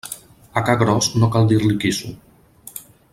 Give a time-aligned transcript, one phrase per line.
[0.61, 2.13] A ca gros no cal dir-li quisso.